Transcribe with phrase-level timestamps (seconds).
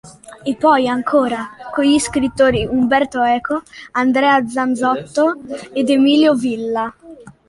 [0.43, 3.61] E poi, ancora, con gli scrittori Umberto Eco,
[3.91, 5.35] Andrea Zanzotto
[5.73, 6.91] ed Emilio Villa.